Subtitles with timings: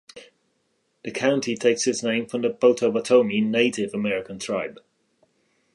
[1.03, 4.79] The county takes its name from the Potawatomi Native American tribe.